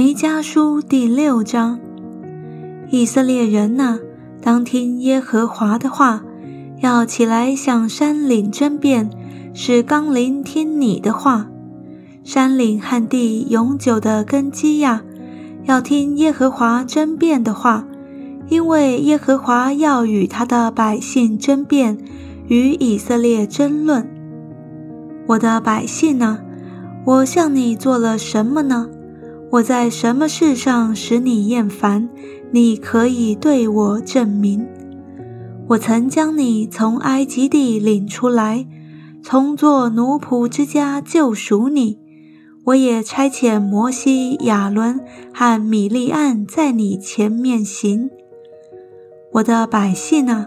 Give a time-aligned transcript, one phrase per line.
[0.00, 1.78] 弥迦书第六章：
[2.88, 3.98] 以色列人呐，
[4.40, 6.22] 当听耶和华的话，
[6.80, 9.10] 要起来向山岭争辩，
[9.52, 11.50] 使冈林听你的话。
[12.24, 15.02] 山岭和地永久的根基呀，
[15.64, 17.86] 要听耶和华争辩的话，
[18.48, 21.98] 因为耶和华要与他的百姓争辩，
[22.48, 24.08] 与以色列争论。
[25.26, 26.38] 我的百姓呢，
[27.04, 28.88] 我向你做了什么呢？
[29.50, 32.08] 我在什么事上使你厌烦？
[32.52, 34.66] 你可以对我证明。
[35.68, 38.66] 我曾将你从埃及地领出来，
[39.22, 41.98] 从做奴仆之家救赎你。
[42.66, 45.00] 我也差遣摩西、亚伦
[45.32, 48.08] 和米利暗在你前面行。
[49.32, 50.46] 我的百姓啊，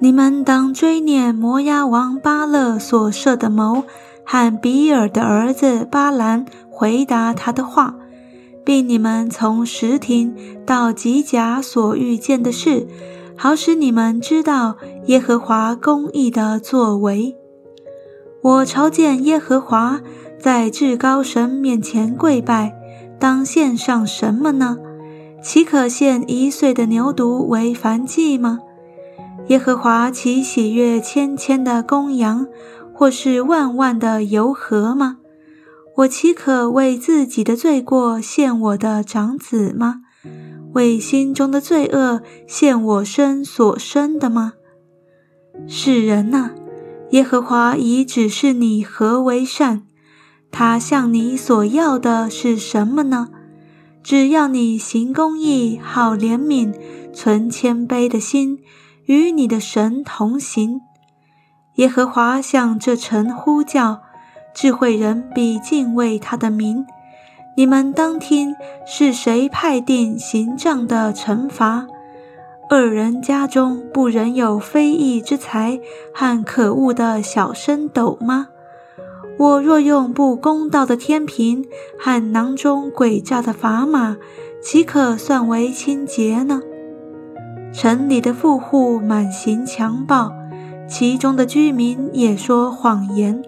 [0.00, 3.84] 你们当追念摩押王巴勒所设的谋，
[4.24, 7.96] 和比尔的儿子巴兰回答他的话。
[8.66, 10.34] 并你们从石亭
[10.66, 12.84] 到吉甲所遇见的事，
[13.36, 17.36] 好使你们知道耶和华公义的作为。
[18.42, 20.00] 我朝见耶和华，
[20.40, 22.74] 在至高神面前跪拜，
[23.20, 24.76] 当献上什么呢？
[25.40, 28.58] 岂可献一岁的牛犊为燔祭吗？
[29.46, 32.48] 耶和华岂喜悦千千的公羊，
[32.92, 35.18] 或是万万的油河吗？
[35.96, 40.02] 我岂可为自己的罪过献我的长子吗？
[40.74, 44.52] 为心中的罪恶献我身所生的吗？
[45.66, 46.50] 世人呐，
[47.12, 49.84] 耶和华已指示你何为善，
[50.50, 53.28] 他向你所要的是什么呢？
[54.02, 56.74] 只要你行公义，好怜悯，
[57.14, 58.58] 存谦卑的心，
[59.06, 60.82] 与你的神同行。
[61.76, 64.02] 耶和华向这城呼叫。
[64.56, 66.86] 智慧人必敬畏他的名。
[67.56, 71.86] 你们当听，是谁派定行杖的惩罚？
[72.70, 75.78] 恶人家中不仍有非义之财
[76.14, 78.48] 和可恶的小升斗吗？
[79.38, 81.62] 我若用不公道的天平
[82.00, 84.16] 和囊中诡诈的砝码，
[84.62, 86.62] 岂可算为清洁呢？
[87.74, 90.32] 城里的富户满行强暴，
[90.88, 93.42] 其中的居民也说谎言。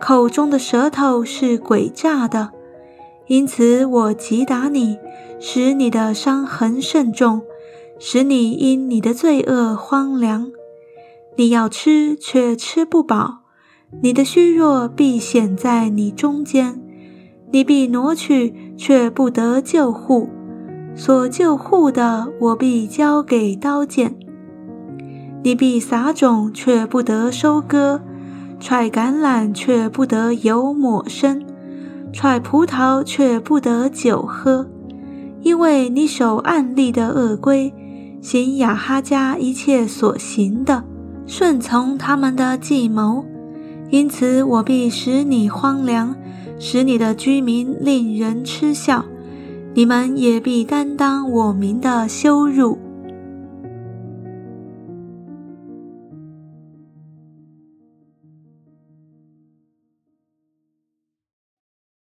[0.00, 2.50] 口中的舌头是诡诈的，
[3.26, 4.96] 因此我击打你，
[5.38, 7.42] 使你的伤痕甚重，
[7.98, 10.50] 使你因你的罪恶荒凉。
[11.36, 13.40] 你要吃却吃不饱，
[14.02, 16.80] 你的虚弱必显在你中间，
[17.52, 20.30] 你必挪去却不得救护，
[20.96, 24.16] 所救护的我必交给刀剑。
[25.44, 28.00] 你必撒种却不得收割。
[28.60, 31.42] 踹橄榄却不得油抹身，
[32.12, 34.68] 踹葡萄却不得酒喝，
[35.40, 37.72] 因为你守暗立的恶规，
[38.20, 40.84] 行亚哈家一切所行的，
[41.26, 43.24] 顺从他们的计谋，
[43.88, 46.14] 因此我必使你荒凉，
[46.58, 49.02] 使你的居民令人嗤笑，
[49.72, 52.78] 你们也必担当我民的羞辱。